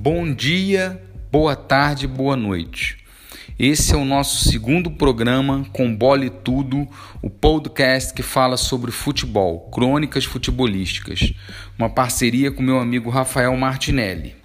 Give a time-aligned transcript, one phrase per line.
[0.00, 2.98] Bom dia, boa tarde, boa noite.
[3.58, 6.86] Esse é o nosso segundo programa com Bola e Tudo,
[7.20, 11.34] o podcast que fala sobre futebol, crônicas futebolísticas,
[11.76, 14.36] uma parceria com meu amigo Rafael Martinelli.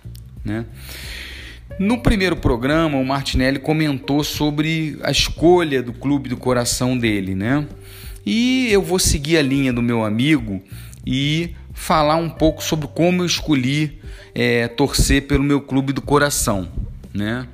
[0.43, 0.65] Né?
[1.77, 7.67] No primeiro programa, o Martinelli comentou sobre a escolha do clube do coração dele, né?
[8.25, 10.63] E eu vou seguir a linha do meu amigo
[11.05, 13.99] e falar um pouco sobre como eu escolhi
[14.33, 16.71] é, torcer pelo meu clube do coração,
[17.13, 17.47] né?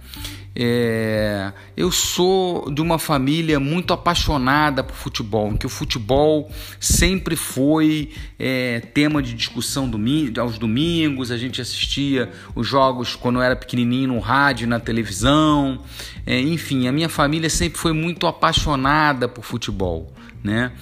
[0.55, 7.37] É, eu sou de uma família muito apaixonada por futebol, em que o futebol sempre
[7.37, 9.89] foi é, tema de discussão
[10.37, 11.31] aos domingos.
[11.31, 15.81] A gente assistia os jogos quando eu era pequenininho no rádio, na televisão.
[16.25, 20.73] É, enfim, a minha família sempre foi muito apaixonada por futebol, né?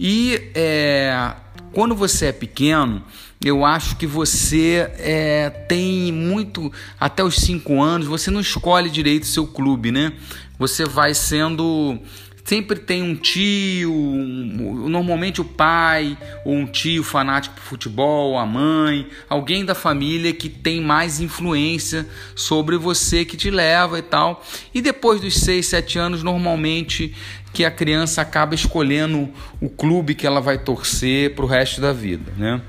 [0.00, 1.32] E é,
[1.72, 3.04] quando você é pequeno,
[3.42, 6.70] eu acho que você é, tem muito.
[6.98, 10.12] Até os 5 anos, você não escolhe direito o seu clube, né?
[10.60, 11.98] Você vai sendo.
[12.44, 18.44] Sempre tem um tio, um, normalmente o pai, ou um tio fanático por futebol, a
[18.44, 24.44] mãe, alguém da família que tem mais influência sobre você, que te leva e tal.
[24.74, 27.14] E depois dos 6, 7 anos, normalmente
[27.52, 29.28] que a criança acaba escolhendo
[29.60, 32.60] o clube que ela vai torcer para o resto da vida, né?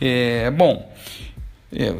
[0.00, 0.89] É, bom,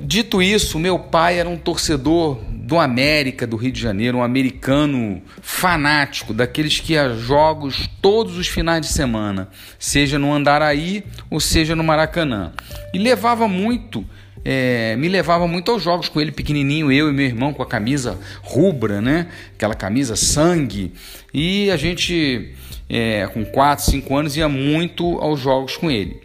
[0.02, 5.22] dito isso, meu pai era um torcedor do América, do Rio de Janeiro, um americano
[5.40, 11.76] fanático, daqueles que ia jogos todos os finais de semana, seja no Andaraí ou seja
[11.76, 12.52] no Maracanã.
[12.92, 14.04] E levava muito
[14.44, 17.66] é, me levava muito aos jogos com ele pequenininho, eu e meu irmão com a
[17.66, 19.28] camisa rubra, né?
[19.54, 20.92] Aquela camisa sangue.
[21.32, 22.54] E a gente,
[22.88, 26.20] é, com 4, 5 anos, ia muito aos jogos com ele.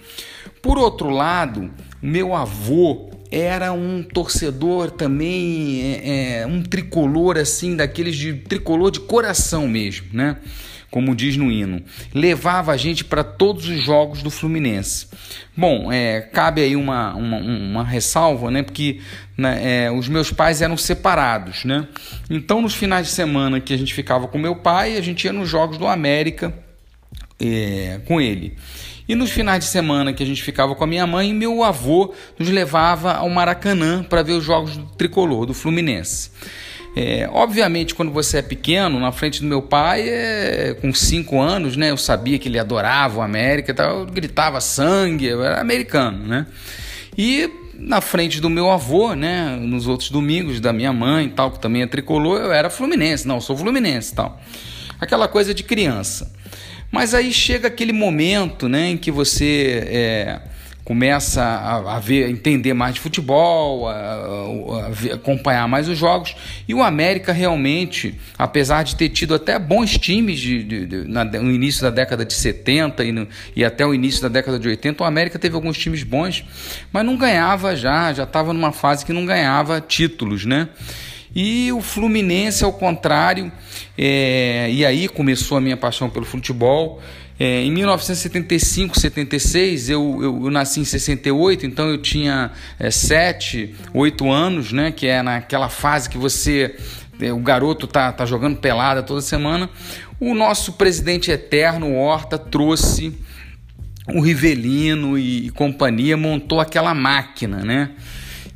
[0.61, 1.69] Por outro lado,
[2.01, 9.01] meu avô era um torcedor também, é, é, um tricolor assim, daqueles de tricolor de
[9.01, 10.37] coração mesmo, né?
[10.95, 15.07] como diz no hino, levava a gente para todos os jogos do Fluminense.
[15.57, 18.63] Bom, é, cabe aí uma, uma, uma ressalva, né?
[18.63, 19.01] Porque
[19.37, 21.85] né, é, os meus pais eram separados, né?
[22.29, 25.33] Então, nos finais de semana que a gente ficava com meu pai, a gente ia
[25.33, 26.53] nos jogos do América
[27.41, 28.55] é, com ele.
[29.07, 32.13] E nos finais de semana que a gente ficava com a minha mãe, meu avô
[32.39, 36.31] nos levava ao Maracanã para ver os jogos do tricolor, do Fluminense.
[36.97, 41.75] É, obviamente, quando você é pequeno, na frente do meu pai, é, com 5 anos,
[41.75, 46.25] né, eu sabia que ele adorava o América, tal, eu gritava sangue, eu era americano,
[46.25, 46.47] né?
[47.17, 51.59] E na frente do meu avô, né, nos outros domingos, da minha mãe, tal, que
[51.59, 54.41] também é tricolor, eu era fluminense, não, eu sou fluminense, tal.
[54.99, 56.31] Aquela coisa de criança.
[56.95, 60.39] Mas aí chega aquele momento, né, em que você é,
[60.85, 66.33] começa a, a, ver, entender mais de futebol, a, a, a, acompanhar mais os jogos.
[66.65, 71.25] E o América realmente, apesar de ter tido até bons times de, de, de na,
[71.25, 74.69] no início da década de 70 e, no, e até o início da década de
[74.69, 76.45] 80, o América teve alguns times bons,
[76.93, 80.69] mas não ganhava já, já estava numa fase que não ganhava títulos, né?
[81.33, 83.51] E o Fluminense, ao contrário,
[83.97, 87.01] é, e aí começou a minha paixão pelo futebol.
[87.37, 93.75] É, em 1975, 76, eu, eu, eu, nasci em 68, então eu tinha é, 7,
[93.93, 94.91] 8 anos, né?
[94.91, 96.75] Que é naquela fase que você.
[97.19, 99.69] É, o garoto tá, tá jogando pelada toda semana.
[100.19, 103.13] O nosso presidente eterno, Horta, trouxe
[104.07, 107.91] o Rivelino e, e companhia, montou aquela máquina, né?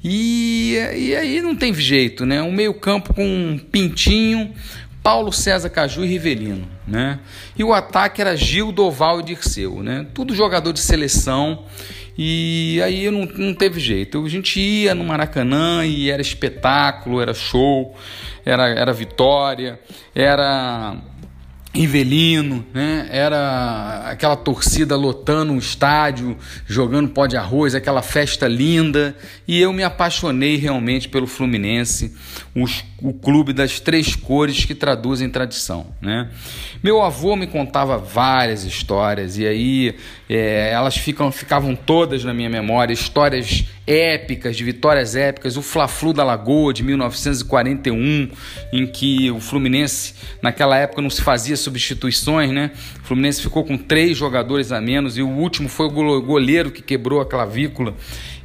[0.04, 2.42] E, e aí não tem jeito, né?
[2.42, 4.54] Um meio-campo com Pintinho,
[5.04, 7.20] Paulo César Caju e Rivelino, né?
[7.58, 10.06] E o ataque era Gil, Doval e Dirceu, né?
[10.14, 11.66] Tudo jogador de seleção.
[12.18, 14.26] E aí não, não teve jeito.
[14.26, 17.96] A gente ia no Maracanã e era espetáculo, era show,
[18.46, 19.80] era, era vitória,
[20.14, 20.98] era
[21.72, 23.08] Rivelino, né?
[23.12, 26.36] Era aquela torcida lotando um estádio,
[26.66, 29.16] jogando pó de arroz, aquela festa linda.
[29.48, 32.16] E eu me apaixonei realmente pelo Fluminense,
[32.56, 36.30] os, o clube das três cores que traduzem tradição, né?
[36.82, 39.96] Meu avô me contava várias histórias e aí
[40.28, 46.14] é, elas ficam, ficavam todas na minha memória, histórias épicas, de vitórias épicas, o Fla-Flu
[46.14, 48.30] da Lagoa de 1941,
[48.72, 50.14] em que o Fluminense
[50.44, 52.70] naquela época não se fazia substituições, né?
[53.04, 57.20] Fluminense ficou com três jogadores a menos e o último foi o goleiro que quebrou
[57.20, 57.96] a clavícula.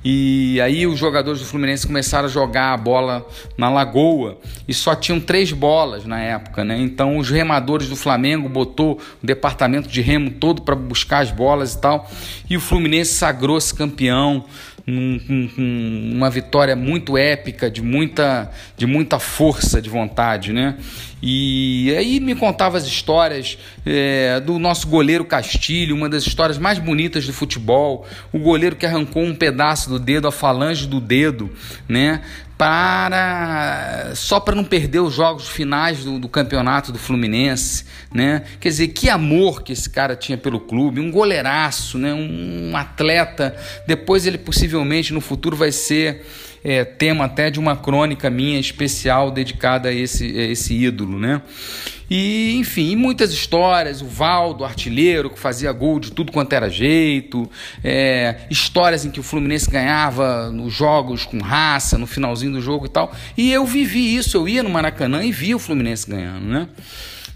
[0.02, 3.26] E aí os jogadores do Fluminense começaram a jogar a bola
[3.56, 4.38] na lagoa
[4.68, 6.78] e só tinham três bolas na época, né?
[6.78, 11.74] Então os remadores do Flamengo botou o departamento de remo todo para buscar as bolas
[11.74, 12.10] e tal.
[12.48, 14.44] E o Fluminense sagrou-se campeão
[14.86, 20.76] num, num, uma vitória muito épica, de muita, de muita força de vontade, né?
[21.22, 26.78] E aí me contava as histórias é, do nosso goleiro Castilho, uma das histórias mais
[26.78, 28.06] bonitas do futebol.
[28.30, 31.50] O goleiro que arrancou um pedaço do dedo, a falange do dedo,
[31.88, 32.20] né?
[32.56, 38.44] Para só para não perder os jogos finais do, do, campeonato do Fluminense, né?
[38.60, 42.14] Quer dizer, que amor que esse cara tinha pelo clube, um goleiraço, né?
[42.14, 43.56] Um, um atleta.
[43.86, 46.24] Depois ele possivelmente no futuro vai ser
[46.64, 51.42] é, tema até de uma crônica minha especial dedicada a esse, a esse ídolo, né?
[52.10, 57.50] E, enfim, muitas histórias, o Valdo, artilheiro, que fazia gol de tudo quanto era jeito,
[57.82, 62.86] é, histórias em que o Fluminense ganhava nos jogos com raça, no finalzinho do jogo
[62.86, 63.14] e tal.
[63.36, 66.68] E eu vivi isso, eu ia no Maracanã e via o Fluminense ganhando, né?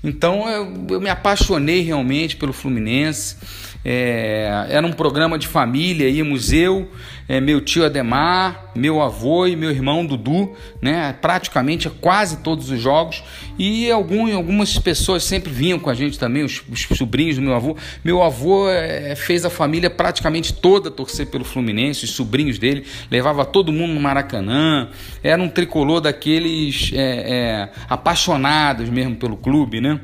[0.05, 3.37] Então eu, eu me apaixonei realmente pelo Fluminense.
[3.85, 6.91] É, era um programa de família, íamos eu,
[7.29, 12.71] é, meu tio Ademar, meu avô e meu irmão Dudu, né, praticamente a quase todos
[12.71, 13.23] os jogos.
[13.59, 17.55] E algum, algumas pessoas sempre vinham com a gente também, os, os sobrinhos do meu
[17.55, 17.77] avô.
[18.03, 23.45] Meu avô é, fez a família praticamente toda torcer pelo Fluminense, os sobrinhos dele, levava
[23.45, 24.89] todo mundo no Maracanã.
[25.23, 30.01] Era um tricolor daqueles é, é, apaixonados mesmo pelo clube, né?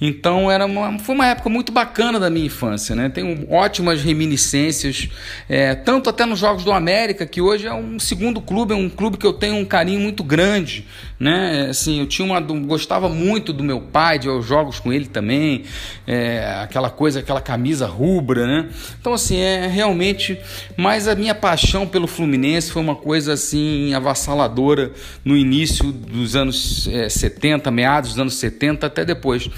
[0.00, 3.08] Então era uma, foi uma época muito bacana da minha infância, né?
[3.08, 5.08] Tenho ótimas reminiscências,
[5.48, 8.90] é, tanto até nos Jogos do América, que hoje é um segundo clube, é um
[8.90, 10.86] clube que eu tenho um carinho muito grande,
[11.18, 11.68] né?
[11.70, 15.64] Assim, eu tinha uma, gostava muito do meu pai, de aos jogos com ele também,
[16.06, 18.68] é, aquela coisa, aquela camisa rubra, né?
[19.00, 20.38] Então assim, é realmente,
[20.76, 24.92] mas a minha paixão pelo Fluminense foi uma coisa assim avassaladora
[25.24, 29.48] no início dos anos é, 70, meados dos anos 70 até depois.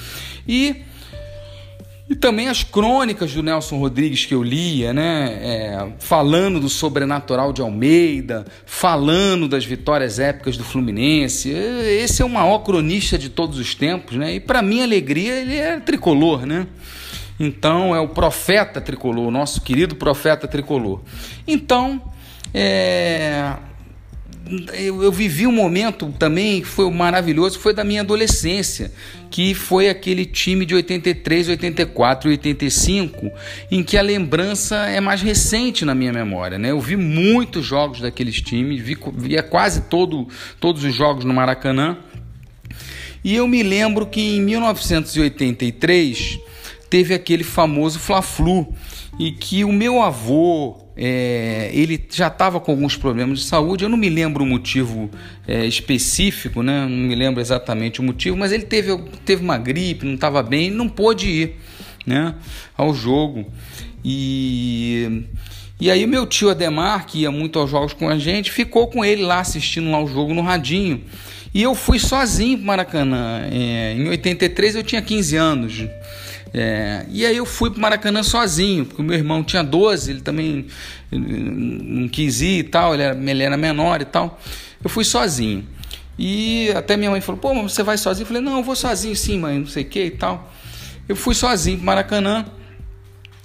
[0.49, 0.83] E,
[2.09, 5.39] e também as crônicas do Nelson Rodrigues que eu lia, né?
[5.43, 11.51] É, falando do sobrenatural de Almeida, falando das vitórias épicas do Fluminense.
[11.51, 14.33] Esse é o maior cronista de todos os tempos, né?
[14.33, 16.65] E para minha alegria, ele é tricolor, né?
[17.39, 20.99] Então é o profeta tricolor, o nosso querido profeta tricolor.
[21.47, 22.01] Então,
[22.51, 23.53] é,
[24.73, 28.91] eu, eu, vivi um momento também que foi maravilhoso, foi da minha adolescência,
[29.29, 33.31] que foi aquele time de 83, 84 e 85,
[33.69, 36.57] em que a lembrança é mais recente na minha memória.
[36.57, 36.71] Né?
[36.71, 40.27] Eu vi muitos jogos daqueles times, vi, via quase todo,
[40.59, 41.97] todos os jogos no Maracanã.
[43.23, 46.39] E eu me lembro que em 1983
[46.89, 48.73] teve aquele famoso Fla-Flu,
[49.19, 53.85] e que o meu avô é, ele já estava com alguns problemas de saúde.
[53.85, 55.09] Eu não me lembro o motivo
[55.47, 56.81] é, específico, né?
[56.81, 60.69] não me lembro exatamente o motivo, mas ele teve, teve uma gripe, não estava bem,
[60.69, 61.55] não pôde ir
[62.05, 62.35] né,
[62.75, 63.45] ao jogo.
[64.03, 65.23] E,
[65.79, 69.05] e aí meu tio Ademar, que ia muito aos jogos com a gente, ficou com
[69.05, 71.01] ele lá assistindo lá o jogo no radinho.
[71.53, 73.47] E eu fui sozinho para Maracanã.
[73.49, 75.85] É, em 83 eu tinha 15 anos.
[76.53, 80.21] É, e aí eu fui para Maracanã sozinho, porque o meu irmão tinha 12, ele
[80.21, 80.65] também
[81.11, 84.39] não quis ir e tal, ele era, ele era menor e tal.
[84.83, 85.65] Eu fui sozinho.
[86.17, 88.23] E até minha mãe falou: pô, mas você vai sozinho?
[88.23, 90.51] Eu falei: não, eu vou sozinho sim, mãe, não sei o que e tal.
[91.07, 92.45] Eu fui sozinho para Maracanã.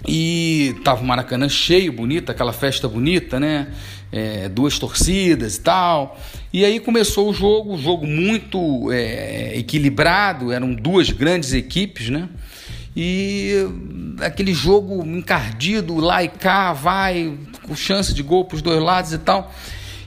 [0.06, 3.68] E tava o Maracanã cheio, bonito, aquela festa bonita, né?
[4.12, 6.20] É, duas torcidas e tal.
[6.52, 12.28] E aí começou o jogo, um jogo muito é, equilibrado, eram duas grandes equipes, né?
[12.96, 13.52] E
[14.20, 19.12] aquele jogo encardido, lá e cá, vai, com chance de gol para os dois lados
[19.12, 19.52] e tal.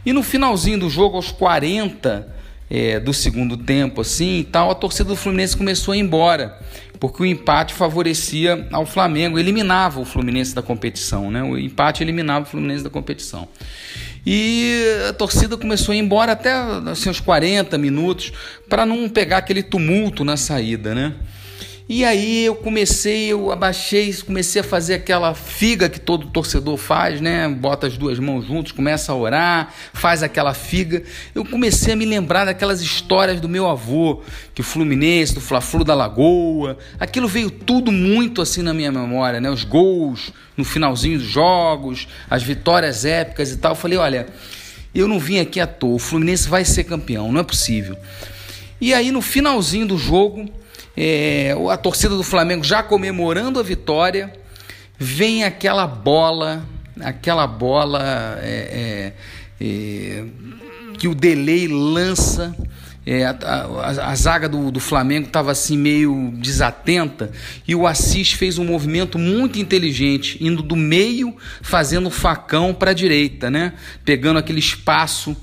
[0.06, 2.36] E no finalzinho do jogo, aos 40
[2.70, 6.58] é, do segundo tempo, assim e tal, a torcida do Fluminense começou a ir embora,
[7.00, 11.44] porque o empate favorecia ao Flamengo, eliminava o Fluminense da competição, né?
[11.44, 13.48] O empate eliminava o Fluminense da competição.
[14.26, 16.54] E a torcida começou a ir embora até
[16.92, 18.34] assim, uns 40 minutos
[18.68, 21.14] para não pegar aquele tumulto na saída, né?
[21.90, 27.22] E aí eu comecei, eu abaixei, comecei a fazer aquela figa que todo torcedor faz,
[27.22, 27.48] né?
[27.48, 31.02] Bota as duas mãos juntos, começa a orar, faz aquela figa.
[31.34, 34.22] Eu comecei a me lembrar daquelas histórias do meu avô,
[34.54, 36.78] que o Fluminense, do Fla-Flu da Lagoa.
[37.00, 39.50] Aquilo veio tudo muito assim na minha memória, né?
[39.50, 43.72] Os gols no finalzinho dos jogos, as vitórias épicas e tal.
[43.72, 44.28] Eu falei, olha,
[44.94, 47.98] eu não vim aqui à toa, o Fluminense vai ser campeão, não é possível.
[48.82, 50.50] E aí no finalzinho do jogo,
[50.98, 54.34] é, a torcida do Flamengo já comemorando a vitória,
[54.98, 56.66] vem aquela bola,
[57.00, 59.14] aquela bola é,
[59.62, 60.24] é, é
[60.98, 62.56] que o delay lança
[63.06, 67.32] é, a, a, a, zaga do, do Flamengo estava assim meio desatenta
[67.66, 72.94] e o Assis fez um movimento muito inteligente, indo do meio, fazendo facão para a
[72.94, 73.72] direita, né?
[74.04, 75.38] Pegando aquele espaço.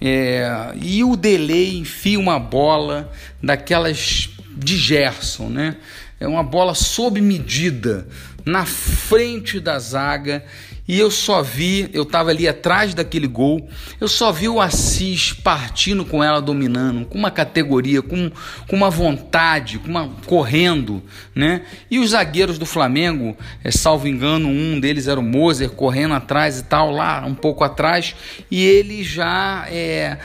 [0.00, 3.10] É, e o delay enfia uma bola
[3.42, 5.76] daquelas de Gerson, né?
[6.20, 8.08] É uma bola sob medida
[8.44, 10.44] na frente da zaga
[10.88, 13.68] e eu só vi, eu estava ali atrás daquele gol,
[14.00, 18.32] eu só vi o Assis partindo com ela, dominando, com uma categoria, com,
[18.66, 21.02] com uma vontade, com uma, correndo,
[21.34, 21.60] né?
[21.90, 26.58] E os zagueiros do Flamengo, é, salvo engano, um deles era o Moser, correndo atrás
[26.58, 28.16] e tal, lá um pouco atrás,
[28.50, 30.16] e ele já é,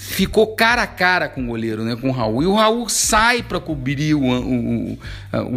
[0.00, 2.42] ficou cara a cara com o goleiro, né, com o Raul.
[2.42, 4.98] E o Raul sai para cobrir o, o, o,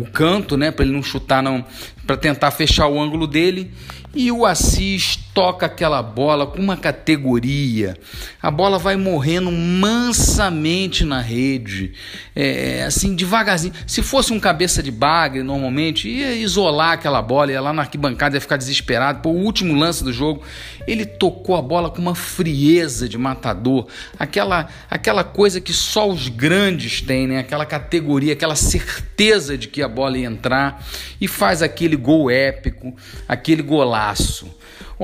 [0.02, 1.64] o canto, né, para ele não chutar, não,
[2.06, 3.72] para tentar fechar o ângulo dele.
[4.14, 7.98] E o Assis toca aquela bola com uma categoria.
[8.42, 11.94] A bola vai morrendo mansamente na rede,
[12.36, 13.74] é, assim, devagarzinho.
[13.88, 18.38] Se fosse um cabeça de bagre, normalmente, ia isolar aquela bola, ia lá na arquibancada,
[18.38, 19.22] ia ficar desesperado.
[19.22, 20.44] Pô, o último lance do jogo,
[20.86, 23.88] ele tocou a bola com uma frieza de matador.
[24.20, 27.40] Aquela, aquela coisa que só os grandes têm, né?
[27.40, 30.86] Aquela categoria, aquela certeza de que a bola ia entrar.
[31.20, 32.96] E faz aquele gol épico,
[33.28, 34.48] aquele golaço.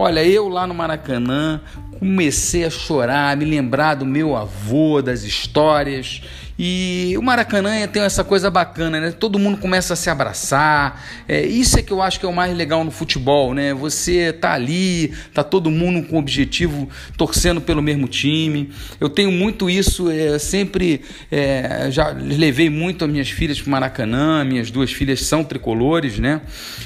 [0.01, 1.59] Olha, eu lá no Maracanã
[1.99, 6.21] comecei a chorar, a me lembrar do meu avô, das histórias.
[6.61, 9.11] E o Maracanã tem essa coisa bacana, né?
[9.11, 11.01] Todo mundo começa a se abraçar.
[11.25, 13.73] É, isso é que eu acho que é o mais legal no futebol, né?
[13.73, 18.71] Você tá ali, tá todo mundo com objetivo, torcendo pelo mesmo time.
[18.99, 20.99] Eu tenho muito isso, é, sempre
[21.31, 24.43] é, já levei muito as minhas filhas para Maracanã.
[24.43, 26.41] Minhas duas filhas são tricolores, né?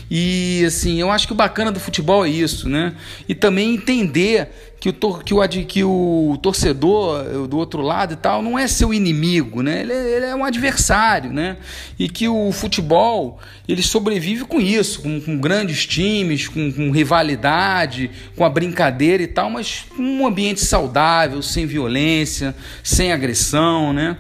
[0.08, 2.94] E assim, eu acho que o bacana do futebol é isso, né?
[3.28, 4.52] E também entender
[4.84, 8.60] que o, tor que, o, que o torcedor eh, do outro lado e tal não
[8.60, 9.80] é seu inimigo, né?
[9.80, 11.56] Ele, é, ele é um adversário, né?
[11.98, 18.12] E que o futebol ele sobrevive com isso, com, com grandes times, com, com, rivalidade,
[18.36, 24.18] com a brincadeira e tal, mas um ambiente saudável, sem violência, sem agressão, né?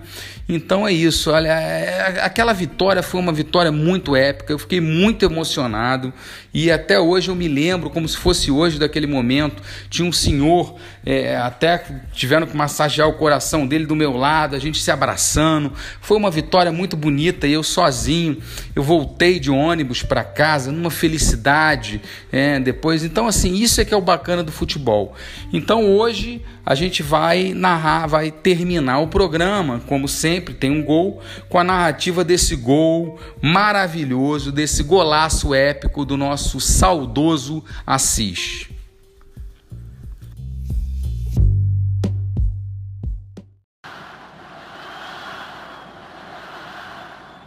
[0.47, 5.23] Então é isso, olha, é, aquela vitória foi uma vitória muito épica, eu fiquei muito
[5.23, 6.11] emocionado
[6.53, 10.75] e até hoje eu me lembro, como se fosse hoje daquele momento, tinha um senhor,
[11.05, 11.81] é, até
[12.11, 15.71] tiveram que massagear o coração dele do meu lado, a gente se abraçando,
[16.01, 18.37] foi uma vitória muito bonita e eu sozinho,
[18.75, 22.01] eu voltei de ônibus para casa numa felicidade,
[22.33, 25.15] é, depois, então assim, isso é que é o bacana do futebol.
[25.53, 30.83] Então hoje a gente vai narrar, vai terminar o programa, como sempre, sempre tem um
[30.83, 38.67] gol com a narrativa desse gol maravilhoso, desse golaço épico do nosso saudoso Assis.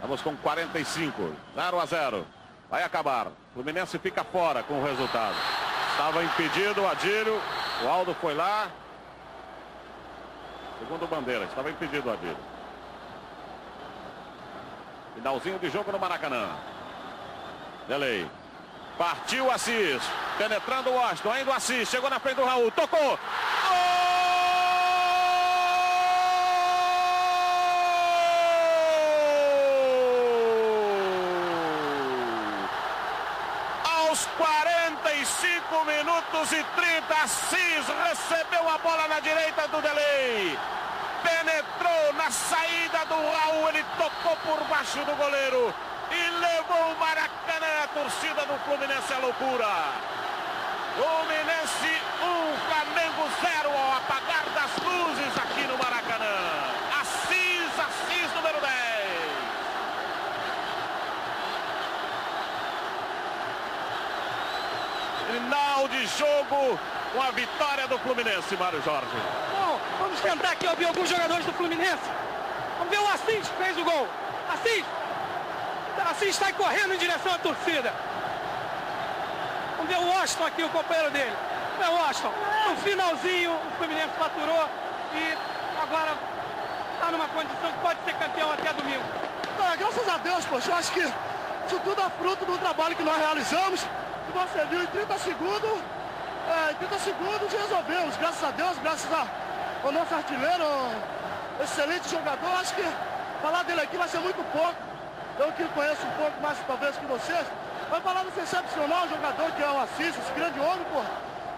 [0.01, 2.25] Vamos com 45, 0 a 0.
[2.69, 3.27] Vai acabar.
[3.53, 5.35] Fluminense fica fora com o resultado.
[5.91, 7.41] Estava impedido o Adílio.
[7.83, 8.69] O Aldo foi lá.
[10.79, 12.56] Segundo Bandeira, estava impedido o Adílio.
[15.17, 16.47] Finalzinho de jogo no Maracanã.
[17.87, 18.29] Delay.
[18.99, 19.99] Partiu Assis.
[20.37, 21.31] Penetrando o Washington.
[21.31, 21.89] Ainda o Assis.
[21.89, 22.69] Chegou na frente do Raul.
[22.69, 22.99] Tocou.
[22.99, 23.17] Gol!
[33.83, 40.55] Aos 45 minutos e 30, Assis recebeu a bola na direita do Delay
[41.27, 45.73] penetrou na saída do Raul, ele tocou por baixo do goleiro
[46.09, 49.67] e levou o Maracanã, a torcida do Fluminense à loucura.
[50.95, 56.35] Fluminense 1, um, Flamengo 0 ao apagar das luzes aqui no Maracanã.
[57.01, 58.71] Assis, Assis número 10.
[65.33, 66.79] Final de jogo
[67.13, 69.56] com a vitória do Fluminense, Mário Jorge.
[69.99, 72.09] Vamos tentar aqui ouvir alguns jogadores do Fluminense.
[72.77, 74.07] Vamos ver o Assis que fez o gol.
[74.53, 74.85] Assis!
[76.09, 77.93] Assis está correndo em direção à torcida.
[79.75, 81.35] Vamos ver o Washington aqui, o companheiro dele.
[81.79, 82.33] Ver o Washington.
[82.69, 84.69] No finalzinho, o Fluminense faturou
[85.13, 85.37] e
[85.81, 86.13] agora
[86.93, 89.03] está numa condição que pode ser campeão até domingo.
[89.59, 93.03] Ah, graças a Deus, poxa, eu acho que isso tudo é fruto do trabalho que
[93.03, 93.81] nós realizamos.
[93.81, 95.79] Que você viu em 30 segundos,
[96.49, 99.11] é, em 30 segundos resolvemos, graças a Deus, graças
[99.87, 100.65] ao nosso artilheiro,
[101.63, 102.51] excelente jogador.
[102.59, 102.83] Acho que
[103.41, 104.75] falar dele aqui vai ser muito pouco.
[105.39, 107.45] eu que conheço um pouco mais talvez que vocês,
[107.89, 111.01] vai falar desse excepcional jogador que é o Assis, esse grande homem, pô.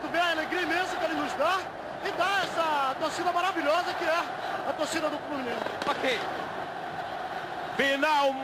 [0.01, 1.59] Tu vê a alegria imensa que ele nos dá
[2.05, 4.23] e dá essa torcida maravilhosa que é
[4.69, 5.65] a torcida do Fluminense.
[5.89, 6.19] Ok.
[7.77, 8.35] Final